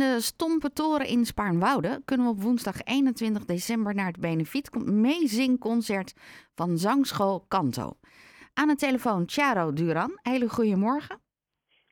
de 0.00 0.20
Stompe 0.20 0.72
Toren 0.72 1.06
in 1.06 1.24
Spaarnwoude 1.24 2.02
kunnen 2.04 2.26
we 2.26 2.32
op 2.32 2.42
woensdag 2.42 2.82
21 2.84 3.44
december 3.44 3.94
naar 3.94 4.06
het 4.06 4.20
Benefiet 4.20 4.84
meezingconcert 4.84 6.14
van 6.54 6.78
Zangschool 6.78 7.44
Kanto. 7.48 7.92
Aan 8.54 8.68
de 8.68 8.74
telefoon 8.74 9.22
Charo 9.26 9.72
Duran. 9.72 10.18
Hele 10.22 10.48
goedemorgen. 10.48 11.20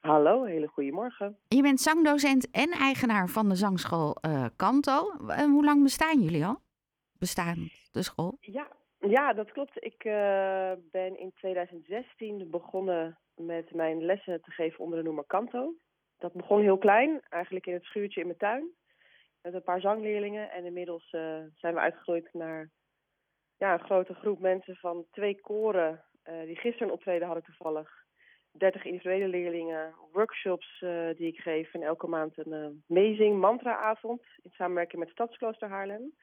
Hallo, 0.01 0.45
hele 0.45 0.67
goedemorgen. 0.67 1.39
Je 1.49 1.63
bent 1.63 1.81
zangdocent 1.81 2.51
en 2.51 2.71
eigenaar 2.71 3.29
van 3.29 3.49
de 3.49 3.55
zangschool 3.55 4.17
uh, 4.27 4.47
Kanto. 4.57 5.13
En 5.29 5.51
hoe 5.51 5.65
lang 5.65 5.83
bestaan 5.83 6.21
jullie 6.21 6.45
al? 6.45 6.61
Bestaan 7.19 7.69
de 7.93 8.03
school? 8.03 8.37
Ja, 8.41 8.69
ja 8.99 9.33
dat 9.33 9.53
klopt. 9.53 9.85
Ik 9.85 10.05
uh, 10.05 10.13
ben 10.91 11.19
in 11.19 11.33
2016 11.35 12.51
begonnen 12.51 13.19
met 13.37 13.75
mijn 13.75 14.05
lessen 14.05 14.43
te 14.43 14.51
geven 14.51 14.85
onder 14.85 14.99
de 14.99 15.05
noemer 15.05 15.25
Kanto. 15.27 15.75
Dat 16.19 16.33
begon 16.33 16.61
heel 16.61 16.79
klein, 16.79 17.21
eigenlijk 17.29 17.67
in 17.67 17.73
het 17.73 17.85
schuurtje 17.85 18.21
in 18.21 18.27
mijn 18.27 18.39
tuin. 18.39 18.69
Met 19.43 19.55
een 19.55 19.63
paar 19.63 19.81
zangleerlingen. 19.81 20.51
En 20.51 20.65
inmiddels 20.65 21.13
uh, 21.13 21.39
zijn 21.57 21.75
we 21.75 21.81
uitgegroeid 21.81 22.29
naar 22.33 22.71
ja, 23.57 23.73
een 23.73 23.85
grote 23.85 24.15
groep 24.15 24.41
mensen 24.41 24.77
van 24.77 25.07
twee 25.11 25.41
koren. 25.41 26.05
Uh, 26.25 26.43
die 26.43 26.57
gisteren 26.57 26.89
een 26.89 26.95
optreden 26.95 27.27
hadden 27.27 27.45
toevallig. 27.45 28.07
30 28.53 28.85
individuele 28.85 29.29
leerlingen, 29.29 29.95
workshops 30.13 30.81
uh, 30.81 31.09
die 31.17 31.27
ik 31.27 31.39
geef. 31.41 31.75
En 31.75 31.83
elke 31.83 32.07
maand 32.07 32.39
een 32.39 32.83
amazing 32.89 33.41
mantra-avond 33.41 34.23
in 34.43 34.51
samenwerking 34.51 35.01
met 35.03 35.11
Stadsklooster 35.11 35.69
Haarlem. 35.69 36.15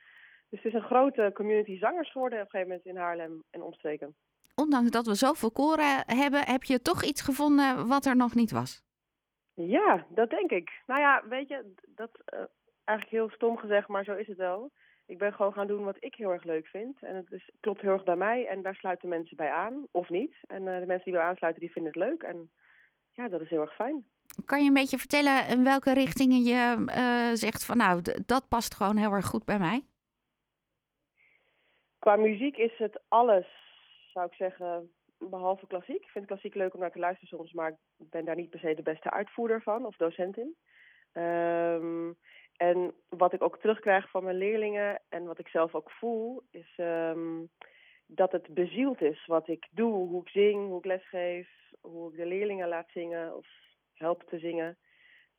Dus 0.50 0.64
het 0.64 0.74
is 0.74 0.74
een 0.74 0.88
grote 0.88 1.32
community 1.34 1.78
zangers 1.78 2.12
geworden 2.12 2.40
op 2.40 2.46
een 2.46 2.52
gegeven 2.52 2.72
moment 2.72 2.88
in 2.88 3.02
Haarlem 3.04 3.44
en 3.50 3.62
omstreken. 3.62 4.16
Ondanks 4.56 4.92
dat 4.92 5.06
we 5.06 5.16
zoveel 5.16 5.52
koren 5.52 6.04
hebben, 6.06 6.46
heb 6.46 6.64
je 6.64 6.82
toch 6.82 7.04
iets 7.04 7.22
gevonden 7.22 7.88
wat 7.88 8.06
er 8.06 8.16
nog 8.16 8.36
niet 8.36 8.52
was? 8.52 8.85
Ja, 9.56 10.06
dat 10.10 10.30
denk 10.30 10.52
ik. 10.52 10.82
Nou 10.86 11.02
ja, 11.02 11.24
weet 11.30 11.48
je, 11.48 11.74
dat 11.88 12.10
uh, 12.34 12.40
eigenlijk 12.84 13.18
heel 13.18 13.30
stom 13.30 13.58
gezegd, 13.58 13.88
maar 13.88 14.04
zo 14.04 14.16
is 14.16 14.28
het 14.28 14.38
wel. 14.38 14.72
Ik 15.06 15.18
ben 15.18 15.34
gewoon 15.34 15.54
gaan 15.54 15.68
doen 15.68 15.84
wat 15.84 15.98
ik 16.00 16.16
heel 16.16 16.32
erg 16.32 16.44
leuk 16.44 16.68
vind. 16.68 17.04
En 17.04 17.16
het 17.16 17.32
is, 17.32 17.50
klopt 17.60 17.82
heel 17.82 17.92
erg 17.92 18.04
bij 18.04 18.16
mij. 18.16 18.48
En 18.48 18.62
daar 18.62 18.76
sluiten 18.76 19.10
mensen 19.10 19.38
bij 19.38 19.52
aan, 19.52 19.88
of 19.92 20.10
niet. 20.10 20.36
En 20.48 20.62
uh, 20.62 20.80
de 20.80 20.86
mensen 20.86 21.04
die 21.04 21.14
bij 21.14 21.24
aansluiten, 21.24 21.62
die 21.62 21.72
vinden 21.72 21.92
het 21.92 22.02
leuk. 22.10 22.24
En 22.24 22.52
ja, 23.12 23.28
dat 23.28 23.42
is 23.42 23.50
heel 23.50 23.62
erg 23.62 23.76
fijn. 23.76 24.06
Kan 24.46 24.62
je 24.62 24.68
een 24.68 24.74
beetje 24.74 24.98
vertellen 24.98 25.48
in 25.48 25.64
welke 25.64 25.94
richtingen 25.94 26.44
je 26.44 26.86
uh, 26.88 27.34
zegt 27.34 27.66
van 27.66 27.78
nou, 27.78 28.02
dat 28.26 28.48
past 28.48 28.76
gewoon 28.76 28.98
heel 28.98 29.12
erg 29.12 29.26
goed 29.26 29.46
bij 29.46 29.60
mij? 29.60 29.84
Qua 32.00 32.16
muziek 32.16 32.58
is 32.58 32.78
het 32.78 33.02
alles, 33.08 33.48
zou 34.14 34.26
ik 34.26 34.34
zeggen, 34.34 34.92
behalve 35.30 35.68
klassiek. 35.68 36.04
Ik 36.04 36.10
vind 36.10 36.26
klassiek 36.26 36.56
leuk 36.56 36.74
om 36.74 36.80
naar 36.80 36.92
te 36.92 37.00
luisteren 37.00 37.38
soms, 37.38 37.54
maar 37.54 37.70
ik 37.98 38.10
ben 38.10 38.26
daar 38.26 38.36
niet 38.36 38.50
per 38.50 38.60
se 38.60 38.74
de 38.74 38.82
beste 38.82 39.12
uitvoerder 39.12 39.62
van 39.62 39.86
of 39.86 39.96
docent 39.96 40.38
in. 40.38 40.56
Um, 41.14 42.16
en 42.56 42.94
wat 43.10 43.34
ik 43.34 43.42
ook 43.42 43.60
terugkrijg 43.60 44.10
van 44.10 44.24
mijn 44.24 44.38
leerlingen 44.38 45.02
en 45.10 45.26
wat 45.26 45.40
ik 45.40 45.48
zelf 45.48 45.76
ook 45.76 45.92
voel, 45.92 46.44
is 46.52 46.78
um, 46.78 47.50
dat 48.06 48.32
het 48.32 48.54
bezield 48.54 49.02
is 49.02 49.26
wat 49.26 49.48
ik 49.48 49.68
doe, 49.72 49.94
hoe 49.94 50.22
ik 50.22 50.30
zing, 50.30 50.68
hoe 50.68 50.78
ik 50.78 50.86
lesgeef, 50.86 51.50
hoe 51.82 52.12
ik 52.12 52.18
de 52.18 52.26
leerlingen 52.26 52.68
laat 52.68 52.90
zingen 52.90 53.36
of 53.36 53.48
help 53.94 54.24
te 54.24 54.40
zingen. 54.40 54.78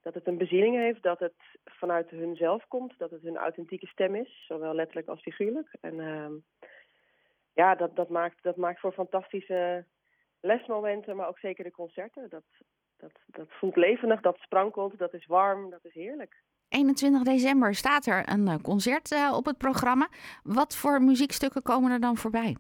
Dat 0.03 0.15
het 0.15 0.27
een 0.27 0.39
bezieling 0.39 0.77
heeft, 0.77 1.03
dat 1.03 1.19
het 1.19 1.59
vanuit 1.65 2.11
hun 2.11 2.37
zelf 2.37 2.67
komt, 2.69 2.99
dat 2.99 3.11
het 3.11 3.23
hun 3.23 3.37
authentieke 3.37 3.87
stem 3.87 4.15
is, 4.15 4.45
zowel 4.47 4.75
letterlijk 4.75 5.09
als 5.09 5.21
figuurlijk. 5.21 5.77
En 5.81 5.99
um, 5.99 6.45
ja, 7.57 7.75
dat, 7.75 7.97
dat, 7.97 8.09
maakt, 8.09 8.43
dat 8.43 8.57
maakt 8.57 8.81
voor 8.81 8.93
fantastische 8.93 9.85
lesmomenten, 10.41 11.17
maar 11.17 11.29
ook 11.29 11.39
zeker 11.39 11.65
de 11.65 11.71
concerten. 11.71 12.29
Dat, 12.29 12.45
dat, 12.97 13.13
dat 13.27 13.47
voelt 13.49 13.77
levendig, 13.77 14.21
dat 14.21 14.37
sprankelt, 14.39 14.99
dat 14.99 15.15
is 15.15 15.27
warm, 15.27 15.71
dat 15.71 15.85
is 15.85 15.95
heerlijk. 15.95 16.43
21 16.69 17.23
december 17.23 17.75
staat 17.75 18.07
er 18.07 18.29
een 18.29 18.63
concert 18.63 19.13
uh, 19.13 19.33
op 19.37 19.45
het 19.45 19.59
programma. 19.59 20.09
Wat 20.43 20.77
voor 20.77 21.03
muziekstukken 21.03 21.63
komen 21.63 21.91
er 21.91 22.01
dan 22.01 22.17
voorbij? 22.17 22.57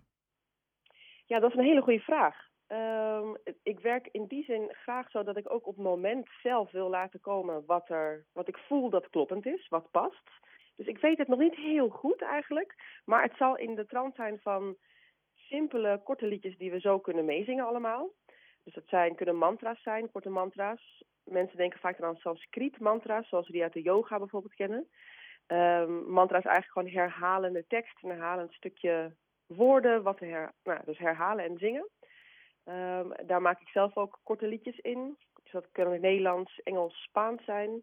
Ja, 1.27 1.39
dat 1.39 1.51
is 1.51 1.57
een 1.57 1.65
hele 1.65 1.83
goede 1.83 2.01
vraag. 2.01 2.45
Um, 2.69 3.37
ik 3.63 3.81
werk 3.81 4.09
in 4.13 4.27
die 4.27 4.45
zin 4.45 4.69
graag 4.71 5.11
zo 5.11 5.23
dat 5.23 5.37
ik 5.37 5.53
ook 5.53 5.67
op 5.67 5.77
het 5.77 5.85
moment 5.85 6.29
zelf 6.43 6.71
wil 6.71 6.89
laten 6.89 7.21
komen 7.21 7.63
wat, 7.67 7.89
er, 7.89 8.27
wat 8.33 8.49
ik 8.49 8.57
voel 8.57 8.91
dat 8.91 9.11
kloppend 9.11 9.47
is, 9.47 9.69
wat 9.69 9.91
past. 9.91 10.31
Dus 10.77 10.87
ik 10.87 10.99
weet 10.99 11.19
het 11.19 11.29
nog 11.29 11.39
niet 11.39 11.55
heel 11.55 11.89
goed 11.89 12.23
eigenlijk. 12.23 13.01
Maar 13.05 13.23
het 13.23 13.37
zal 13.37 13.57
in 13.57 13.75
de 13.75 13.87
trant 13.87 14.15
zijn 14.15 14.39
van 14.43 14.77
simpele, 15.35 16.01
korte 16.05 16.27
liedjes 16.27 16.57
die 16.57 16.71
we 16.71 16.81
zo 16.81 16.99
kunnen 16.99 17.25
meezingen 17.25 17.67
allemaal. 17.67 18.11
Dus 18.65 18.75
dat 18.75 18.87
zijn, 18.87 19.15
kunnen 19.15 19.37
mantra's 19.37 19.83
zijn, 19.83 20.11
korte 20.11 20.31
mantra's. 20.31 21.05
Mensen 21.25 21.57
denken 21.57 21.81
vaak 21.81 22.01
aan 22.01 22.17
Sanskriet 22.17 22.79
mantra's, 22.79 23.29
zoals 23.29 23.47
we 23.47 23.53
die 23.53 23.63
uit 23.63 23.73
de 23.73 23.83
yoga 23.83 24.19
bijvoorbeeld 24.19 24.55
kennen. 24.55 24.89
Um, 25.47 26.11
mantra 26.11 26.39
is 26.39 26.45
eigenlijk 26.45 26.73
gewoon 26.73 27.03
herhalende 27.03 27.65
tekst, 27.67 28.03
een 28.03 28.11
herhalend 28.11 28.53
stukje 28.53 29.15
woorden, 29.47 30.03
wat 30.03 30.19
her, 30.19 30.53
nou, 30.63 30.81
dus 30.85 30.99
herhalen 30.99 31.45
en 31.45 31.59
zingen. 31.59 31.89
Um, 32.65 33.13
daar 33.27 33.43
maak 33.43 33.61
ik 33.61 33.69
zelf 33.69 33.97
ook 33.97 34.21
korte 34.23 34.47
liedjes 34.47 34.79
in. 34.79 35.17
Dus 35.43 35.53
dat 35.53 35.69
kunnen 35.73 36.01
Nederlands, 36.01 36.61
Engels, 36.63 37.03
Spaans 37.03 37.45
zijn. 37.45 37.83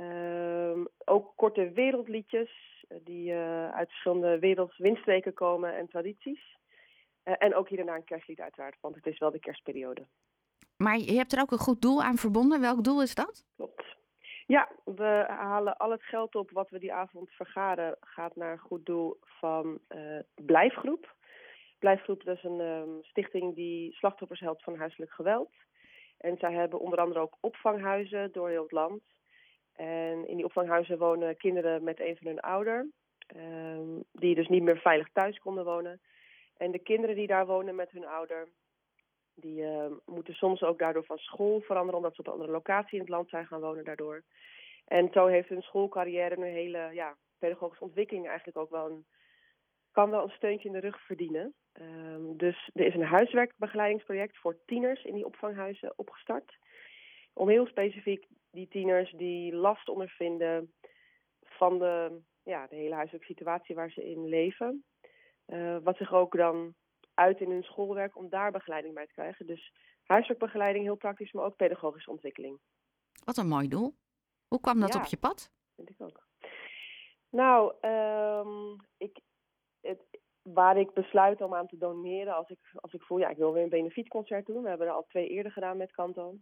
Um, 0.00 0.88
ook 1.04 1.32
korte 1.36 1.70
wereldliedjes 1.70 2.50
die 3.04 3.32
uh, 3.32 3.70
uit 3.70 3.88
verschillende 3.88 4.38
wereldwindstreken 4.38 5.34
komen 5.34 5.76
en 5.76 5.88
tradities. 5.88 6.58
Uh, 7.24 7.34
en 7.38 7.54
ook 7.54 7.68
hier 7.68 7.78
en 7.78 7.86
daar 7.86 7.96
een 7.96 8.04
kerstlied 8.04 8.40
uiteraard, 8.40 8.76
want 8.80 8.94
het 8.94 9.06
is 9.06 9.18
wel 9.18 9.30
de 9.30 9.38
kerstperiode. 9.38 10.06
Maar 10.76 10.98
je 10.98 11.16
hebt 11.16 11.32
er 11.32 11.40
ook 11.40 11.50
een 11.50 11.58
goed 11.58 11.82
doel 11.82 12.02
aan 12.02 12.16
verbonden. 12.16 12.60
Welk 12.60 12.84
doel 12.84 13.02
is 13.02 13.14
dat? 13.14 13.44
Klopt. 13.56 13.84
Ja, 14.46 14.68
we 14.84 15.24
halen 15.28 15.76
al 15.76 15.90
het 15.90 16.02
geld 16.02 16.34
op 16.34 16.50
wat 16.50 16.70
we 16.70 16.78
die 16.78 16.92
avond 16.92 17.30
vergaren, 17.30 17.96
gaat 18.00 18.36
naar 18.36 18.52
een 18.52 18.58
goed 18.58 18.86
doel 18.86 19.18
van 19.20 19.80
Blijfgroep. 20.34 21.14
Blijfgroep 21.78 22.24
dat 22.24 22.36
is 22.36 22.44
een 22.44 22.60
um, 22.60 22.98
stichting 23.02 23.54
die 23.54 23.92
slachtoffers 23.92 24.40
helpt 24.40 24.62
van 24.62 24.76
huiselijk 24.76 25.12
geweld. 25.12 25.50
En 26.18 26.36
zij 26.38 26.52
hebben 26.52 26.80
onder 26.80 26.98
andere 26.98 27.20
ook 27.20 27.36
opvanghuizen 27.40 28.32
door 28.32 28.48
heel 28.48 28.62
het 28.62 28.72
land. 28.72 29.02
En 29.80 30.28
in 30.28 30.36
die 30.36 30.44
opvanghuizen 30.44 30.98
wonen 30.98 31.36
kinderen 31.36 31.84
met 31.84 32.00
een 32.00 32.16
van 32.16 32.26
hun 32.26 32.40
ouder, 32.40 32.90
um, 33.36 34.04
die 34.12 34.34
dus 34.34 34.48
niet 34.48 34.62
meer 34.62 34.78
veilig 34.78 35.08
thuis 35.12 35.38
konden 35.38 35.64
wonen. 35.64 36.00
En 36.56 36.70
de 36.70 36.78
kinderen 36.78 37.16
die 37.16 37.26
daar 37.26 37.46
wonen 37.46 37.74
met 37.74 37.90
hun 37.90 38.06
ouder, 38.06 38.48
die 39.34 39.62
uh, 39.62 39.86
moeten 40.04 40.34
soms 40.34 40.62
ook 40.62 40.78
daardoor 40.78 41.04
van 41.04 41.18
school 41.18 41.60
veranderen, 41.60 41.96
omdat 41.96 42.14
ze 42.14 42.20
op 42.20 42.26
een 42.26 42.32
andere 42.32 42.52
locatie 42.52 42.94
in 42.94 43.00
het 43.00 43.08
land 43.08 43.28
zijn 43.28 43.46
gaan 43.46 43.60
wonen 43.60 43.84
daardoor. 43.84 44.22
En 44.84 45.08
zo 45.12 45.26
heeft 45.26 45.48
hun 45.48 45.62
schoolcarrière 45.62 46.36
een 46.36 46.42
hele 46.42 46.90
ja, 46.92 47.16
pedagogische 47.38 47.84
ontwikkeling 47.84 48.26
eigenlijk 48.28 48.58
ook 48.58 48.70
wel 48.70 48.90
een, 48.90 49.06
kan 49.92 50.10
wel 50.10 50.22
een 50.22 50.36
steuntje 50.36 50.68
in 50.68 50.74
de 50.74 50.80
rug 50.80 51.00
verdienen. 51.00 51.54
Um, 51.80 52.36
dus 52.36 52.70
er 52.74 52.86
is 52.86 52.94
een 52.94 53.02
huiswerkbegeleidingsproject 53.02 54.36
voor 54.38 54.56
tieners 54.66 55.04
in 55.04 55.14
die 55.14 55.26
opvanghuizen 55.26 55.92
opgestart. 55.96 56.58
Om 57.32 57.48
heel 57.48 57.66
specifiek 57.66 58.26
die 58.50 58.68
tieners 58.68 59.12
die 59.12 59.54
last 59.54 59.88
ondervinden 59.88 60.74
van 61.40 61.78
de, 61.78 62.20
ja, 62.42 62.66
de 62.66 62.76
hele 62.76 62.94
huiselijke 62.94 63.26
situatie 63.26 63.74
waar 63.74 63.90
ze 63.90 64.10
in 64.10 64.28
leven. 64.28 64.84
Uh, 65.46 65.76
wat 65.82 65.96
zich 65.96 66.12
ook 66.12 66.36
dan 66.36 66.74
uit 67.14 67.40
in 67.40 67.50
hun 67.50 67.62
schoolwerk 67.62 68.16
om 68.16 68.28
daar 68.28 68.50
begeleiding 68.50 68.94
bij 68.94 69.06
te 69.06 69.12
krijgen. 69.12 69.46
Dus 69.46 69.72
huiswerkbegeleiding 70.02 70.84
heel 70.84 70.96
praktisch, 70.96 71.32
maar 71.32 71.44
ook 71.44 71.56
pedagogische 71.56 72.10
ontwikkeling. 72.10 72.60
Wat 73.24 73.36
een 73.36 73.48
mooi 73.48 73.68
doel. 73.68 73.94
Hoe 74.48 74.60
kwam 74.60 74.80
dat 74.80 74.92
ja, 74.92 75.00
op 75.00 75.06
je 75.06 75.16
pad? 75.16 75.52
Vind 75.74 75.90
ik 75.90 76.00
ook. 76.00 76.26
Nou, 77.30 77.74
um, 77.80 78.76
ik, 78.96 79.20
het, 79.80 80.00
waar 80.42 80.78
ik 80.78 80.92
besluit 80.92 81.40
om 81.40 81.54
aan 81.54 81.66
te 81.66 81.76
doneren 81.76 82.34
als 82.34 82.48
ik, 82.48 82.58
als 82.74 82.92
ik 82.92 83.02
voel, 83.02 83.18
ja, 83.18 83.28
ik 83.28 83.36
wil 83.36 83.52
weer 83.52 83.62
een 83.62 83.68
benefietconcert 83.68 84.46
doen. 84.46 84.62
We 84.62 84.68
hebben 84.68 84.86
er 84.86 84.92
al 84.92 85.06
twee 85.08 85.28
eerder 85.28 85.52
gedaan 85.52 85.76
met 85.76 85.92
Kanto. 85.92 86.36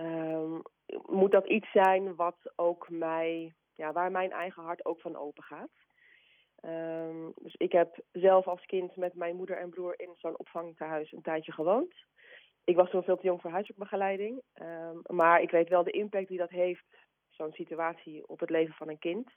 Um, 0.00 0.62
moet 1.06 1.32
dat 1.32 1.48
iets 1.48 1.70
zijn 1.70 2.14
wat 2.14 2.52
ook 2.56 2.88
mij, 2.90 3.54
ja, 3.74 3.92
waar 3.92 4.10
mijn 4.10 4.32
eigen 4.32 4.62
hart 4.62 4.84
ook 4.84 5.00
van 5.00 5.16
open 5.16 5.42
gaat. 5.42 5.70
Um, 6.62 7.32
dus 7.36 7.54
ik 7.54 7.72
heb 7.72 8.00
zelf 8.12 8.46
als 8.46 8.64
kind 8.64 8.96
met 8.96 9.14
mijn 9.14 9.36
moeder 9.36 9.56
en 9.56 9.70
broer 9.70 10.00
in 10.00 10.14
zo'n 10.16 10.38
opvangtehuis 10.38 11.12
een 11.12 11.22
tijdje 11.22 11.52
gewoond. 11.52 11.94
Ik 12.64 12.76
was 12.76 12.90
toen 12.90 13.02
veel 13.02 13.16
te 13.16 13.26
jong 13.26 13.40
voor 13.40 13.50
huiswerkbegeleiding. 13.50 14.42
Um, 14.62 15.00
maar 15.16 15.42
ik 15.42 15.50
weet 15.50 15.68
wel 15.68 15.84
de 15.84 15.90
impact 15.90 16.28
die 16.28 16.38
dat 16.38 16.50
heeft, 16.50 16.86
zo'n 17.30 17.52
situatie, 17.52 18.28
op 18.28 18.40
het 18.40 18.50
leven 18.50 18.74
van 18.74 18.88
een 18.88 18.98
kind. 18.98 19.30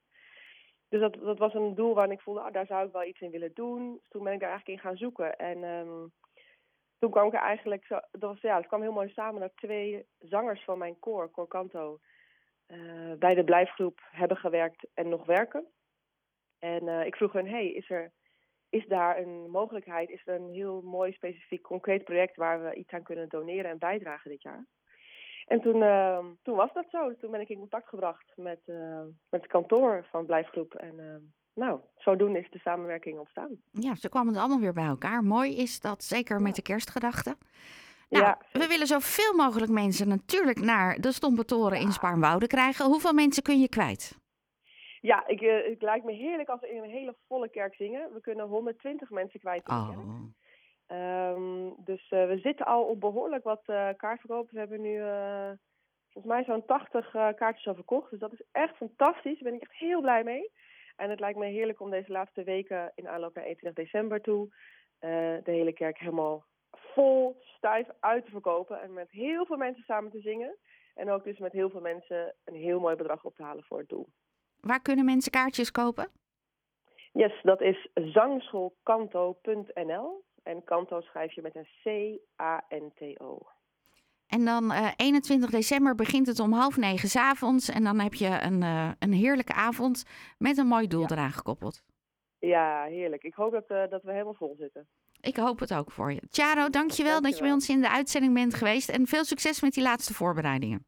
Dus 0.90 1.00
dat, 1.00 1.14
dat 1.14 1.38
was 1.38 1.54
een 1.54 1.76
doel 1.76 1.94
waarin 1.94 2.14
ik 2.14 2.22
voelde, 2.22 2.42
ah, 2.42 2.54
daar 2.54 2.66
zou 2.66 2.86
ik 2.86 2.92
wel 2.92 3.06
iets 3.06 3.22
in 3.22 3.32
willen 3.32 3.54
doen. 3.54 3.94
Dus 3.94 4.08
toen 4.10 4.24
ben 4.24 4.34
ik 4.34 4.40
daar 4.40 4.50
eigenlijk 4.50 4.80
in 4.80 4.90
gaan 4.90 4.98
zoeken. 4.98 5.38
En 5.38 5.64
toen 7.02 7.12
kwam 7.12 7.28
ik 7.28 7.34
eigenlijk, 7.34 7.88
dat 8.12 8.30
was, 8.30 8.42
ja, 8.42 8.58
het 8.58 8.68
kwam 8.68 8.82
heel 8.82 8.92
mooi 8.92 9.10
samen 9.10 9.42
dat 9.42 9.56
twee 9.56 10.06
zangers 10.20 10.64
van 10.64 10.78
mijn 10.78 11.00
koor, 11.00 11.30
Koor 11.30 11.48
Kanto, 11.48 12.00
uh, 12.68 13.14
bij 13.20 13.36
de 13.36 13.44
blijfgroep 13.44 14.00
hebben 14.12 14.38
gewerkt 14.38 14.88
en 14.94 15.10
nog 15.10 15.26
werken. 15.26 15.66
En 16.60 16.88
uh, 16.88 17.06
ik 17.06 17.16
vroeg 17.16 17.34
hun, 17.34 17.48
hey, 17.48 17.68
is, 17.68 17.90
er, 17.90 18.12
is 18.70 18.88
daar 18.88 19.18
een 19.18 19.50
mogelijkheid, 19.50 20.10
is 20.10 20.22
er 20.26 20.36
een 20.36 20.54
heel 20.54 20.82
mooi 20.82 21.12
specifiek 21.12 21.62
concreet 21.62 22.04
project 22.04 22.36
waar 22.36 22.64
we 22.64 22.76
iets 22.76 22.92
aan 22.92 23.04
kunnen 23.04 23.30
doneren 23.30 23.72
en 23.72 23.78
bijdragen 23.78 24.32
dit 24.32 24.42
jaar? 24.42 24.66
En 25.46 25.62
toen, 25.62 25.84
ehm, 25.84 26.26
toen 26.44 26.56
was 26.56 26.74
dat 26.74 26.90
zo. 26.90 27.16
Toen 27.16 27.32
ben 27.32 27.42
ik 27.42 27.50
in 27.50 27.60
contact 27.60 27.88
gebracht 27.88 28.32
met, 28.36 28.62
eh, 28.66 29.04
met 29.30 29.42
het 29.42 29.48
kantoor 29.48 30.08
van 30.10 30.26
Blijfgroep. 30.26 30.74
En 30.74 31.00
ehm, 31.00 31.22
nou, 31.54 31.80
zodoende 31.98 32.40
is 32.40 32.50
de 32.50 32.60
samenwerking 32.60 33.20
ontstaan. 33.20 33.62
Ja, 33.72 33.96
ze 33.96 34.10
kwamen 34.10 34.36
allemaal 34.36 34.60
weer 34.60 34.74
bij 34.74 34.86
elkaar. 34.86 35.24
Mooi 35.24 35.58
is 35.58 35.80
dat, 35.80 36.04
zeker 36.04 36.42
met 36.42 36.56
de 36.56 36.62
kerstgedachte. 36.62 37.36
Nou, 38.10 38.24
Ja, 38.26 38.42
we 38.52 38.68
willen 38.68 38.88
zoveel 38.88 39.34
mogelijk 39.34 39.72
mensen 39.72 40.08
natuurlijk 40.08 40.60
naar 40.60 40.96
de 41.00 41.12
Stompe 41.12 41.46
Toren 41.46 41.80
in 41.80 41.92
Spaarnwoude 41.92 42.48
krijgen. 42.48 42.86
Hoeveel 42.86 43.14
mensen 43.14 43.44
kun 43.44 43.60
je 43.60 43.70
kwijt? 43.70 44.20
Ja, 45.02 45.28
ik, 45.28 45.42
eh, 45.42 45.70
het 45.70 45.82
lijkt 45.82 46.06
me 46.06 46.12
heerlijk 46.12 46.50
als 46.50 46.62
we 46.62 46.70
in 46.70 46.84
een 46.84 46.90
hele 46.90 47.16
volle 47.28 47.50
kerk 47.50 47.76
zingen. 47.76 48.14
We 48.14 48.22
kunnen 48.22 48.46
120 48.48 49.10
mensen 49.10 49.40
kwijt 49.40 49.68
in 49.68 49.76
de 49.76 49.86
kerk. 49.88 50.00
Oh, 50.00 50.24
Ehm, 50.92 51.70
dus 51.78 52.10
eh, 52.10 52.28
we 52.28 52.40
zitten 52.40 52.66
al 52.66 52.84
op 52.84 53.00
behoorlijk 53.00 53.44
wat 53.44 53.62
eh 53.66 53.90
kaartverkoop. 53.98 54.52
We 54.52 54.60
hebben 54.60 54.82
nu 54.82 55.02
eh, 55.02 55.52
volgens 56.10 56.34
mij 56.34 56.44
zo'n 56.44 56.66
80 56.66 57.16
eh, 57.16 57.28
kaartjes 57.36 57.68
al 57.68 57.76
verkocht. 57.76 58.10
Dus 58.10 58.20
dat 58.20 58.34
is 58.34 58.44
echt 58.52 58.76
fantastisch. 58.76 59.40
Daar 59.40 59.52
ben 59.52 59.62
ik 59.62 59.62
echt 59.62 59.80
heel 59.80 60.02
blij 60.02 60.24
mee. 60.24 60.52
En 61.02 61.10
het 61.10 61.20
lijkt 61.20 61.40
me 61.40 61.46
heerlijk 61.46 61.80
om 61.80 61.90
deze 61.90 62.12
laatste 62.12 62.44
weken 62.44 62.92
in 62.96 63.08
aanloop 63.08 63.36
naar 63.36 63.44
21 63.44 63.84
december 63.84 64.22
toe 64.22 64.50
eh, 65.00 65.10
de 65.44 65.52
hele 65.52 65.74
kerk 65.74 65.98
helemaal 65.98 66.46
vol, 66.70 67.42
stijf 67.42 67.88
uit 68.00 68.26
te 68.26 68.32
verkopen. 68.32 68.82
En 68.82 68.94
met 68.94 69.12
heel 69.12 69.46
veel 69.46 69.58
mensen 69.58 69.84
samen 69.84 70.12
te 70.12 70.20
zingen. 70.20 70.58
En 70.96 71.10
ook 71.10 71.24
dus 71.24 71.38
met 71.38 71.52
heel 71.52 71.70
veel 71.70 71.82
mensen 71.82 72.36
een 72.44 72.56
heel 72.56 72.80
mooi 72.80 72.96
bedrag 72.96 73.24
op 73.24 73.36
te 73.36 73.44
halen 73.44 73.64
voor 73.64 73.80
het 73.80 73.90
doel. 73.90 74.08
waar 74.60 74.82
kunnen 74.82 75.06
mensen 75.06 75.32
kaartjes 75.32 75.72
kopen? 75.72 76.12
Yes, 77.12 77.42
dat 77.42 77.62
is 77.62 77.90
zangschoolkanto.nl. 77.94 80.24
En 80.44 80.64
kanto 80.64 81.02
schrijf 81.02 81.34
je 81.34 81.42
met 81.42 81.56
een 81.56 81.68
C-A-N-T-O. 81.84 83.40
En 84.32 84.46
dan 84.46 84.72
eh 84.72 84.88
21 84.96 85.50
december 85.50 85.96
begint 85.96 86.28
het 86.28 86.40
om 86.40 86.54
half 86.54 86.78
negen 86.78 87.10
's 87.10 87.16
avonds. 87.16 87.70
En 87.70 87.84
dan 87.84 88.00
heb 88.00 88.14
je 88.14 88.28
een, 88.42 88.64
eh, 88.64 88.92
een 89.00 89.14
heerlijke 89.14 89.54
avond 89.54 90.04
met 90.38 90.58
een 90.58 90.68
mooi 90.68 90.88
doel 90.88 91.02
Ja. 91.02 91.08
eraan 91.12 91.32
gekoppeld. 91.32 91.84
Ja, 92.40 92.84
heerlijk. 92.84 93.24
Ik 93.24 93.34
hoop 93.34 93.52
dat, 93.52 93.68
eh, 93.68 93.84
dat 93.90 94.04
we 94.04 94.12
helemaal 94.12 94.34
vol 94.34 94.56
zitten. 94.60 94.88
Ik 95.22 95.36
hoop 95.38 95.60
het 95.60 95.74
ook 95.74 95.92
voor 95.92 96.12
je. 96.12 96.22
Charo, 96.30 96.70
dankjewel, 96.70 97.22
dat 97.22 97.36
je 97.36 97.42
bij 97.44 97.52
ons 97.52 97.70
in 97.70 97.82
de 97.82 97.90
uitzending 97.90 98.34
bent 98.34 98.54
geweest. 98.54 98.90
En 98.90 99.08
veel 99.08 99.24
succes 99.26 99.62
met 99.62 99.74
die 99.74 99.84
laatste 99.84 100.14
voorbereidingen. 100.14 100.86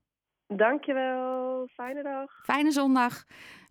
Dankjewel. 0.47 1.67
Fijne 1.73 2.03
dag. 2.03 2.31
Fijne 2.43 2.71
zondag. 2.71 3.23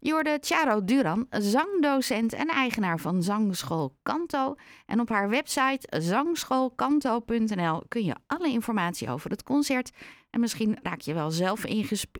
Je 0.04 0.12
hoorde 0.12 0.38
Charo 0.40 0.84
Duran, 0.84 1.26
zangdocent 1.30 2.32
en 2.32 2.48
eigenaar 2.48 2.98
van 2.98 3.22
Zangschool 3.22 3.96
Kanto. 4.02 4.54
En 4.86 5.00
op 5.00 5.08
haar 5.08 5.28
website 5.28 6.00
zangschoolkanto.nl 6.00 7.82
kun 7.88 8.04
je 8.04 8.16
alle 8.26 8.48
informatie 8.48 9.10
over 9.10 9.30
het 9.30 9.42
concert. 9.42 9.90
En 10.30 10.40
misschien 10.40 10.78
raak 10.82 11.00
je 11.00 11.14
wel 11.14 11.30
zelf 11.30 11.64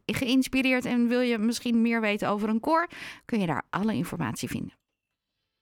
geïnspireerd 0.07 0.85
en 0.85 1.09
wil 1.09 1.21
je 1.21 1.39
misschien 1.39 1.83
meer 1.83 2.01
weten 2.01 2.29
over 2.29 2.49
een 2.49 2.61
koor. 2.61 2.89
Kun 3.25 3.41
je 3.41 3.47
daar 3.47 3.63
alle 3.71 3.95
informatie 3.95 4.49
vinden. 4.49 4.82